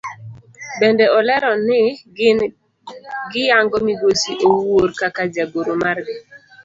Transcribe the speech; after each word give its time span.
Bende 0.79 1.05
olero 1.17 1.51
ni 1.65 1.81
gin 2.15 2.37
giyango 3.31 3.77
migosi 3.87 4.31
Owuor 4.47 4.89
kaka 4.99 5.21
jagoro 5.35 5.71
margi. 5.83 6.17